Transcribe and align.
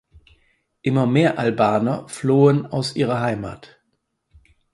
Immer 0.81 1.05
mehr 1.05 1.37
Albaner 1.37 2.07
flohen 2.07 2.65
aus 2.65 2.95
ihrer 2.95 3.19
Heimat. 3.21 3.79